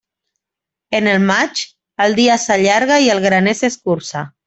En 0.99 1.09
el 1.11 1.21
maig, 1.27 1.63
el 2.07 2.17
dia 2.23 2.41
s'allarga 2.47 3.01
i 3.07 3.15
el 3.19 3.25
graner 3.29 3.59
s'escurça. 3.63 4.31